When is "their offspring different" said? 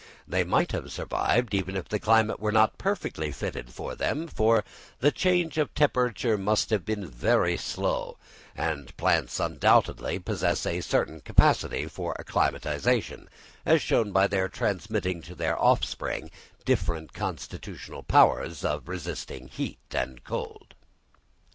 15.35-17.13